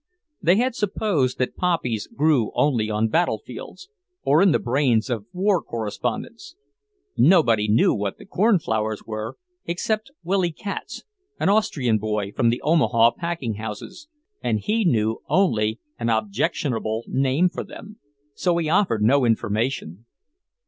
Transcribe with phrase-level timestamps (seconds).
[0.41, 3.87] They had supposed that poppies grew only on battle fields,
[4.23, 6.55] or in the brains of war correspondents.
[7.17, 11.03] Nobody knew what the cornflowers were, except Willy Katz,
[11.39, 14.07] an Austrian boy from the Omaha packing houses,
[14.41, 17.99] and he knew only an objectionable name for them,
[18.33, 20.07] so he offered no information.